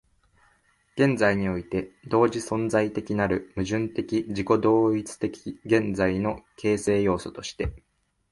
[0.95, 5.31] 現在において同時存在的なる矛盾的自己同一的
[5.63, 7.71] 現在の形成要素として、